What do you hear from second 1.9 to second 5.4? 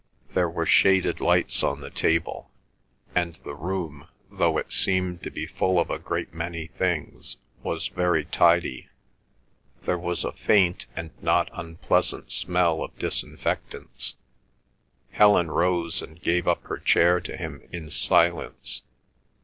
table, and the room, though it seemed to